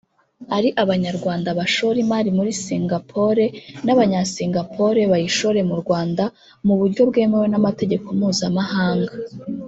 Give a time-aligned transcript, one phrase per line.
[0.57, 3.43] ari abanyarwanda bashore imari muri Singapore
[3.85, 6.23] n’Abanya-Singapore bayishore mu Rwanda
[6.65, 9.13] mu buryo bwemewe n’amategeko Mpuzamahanga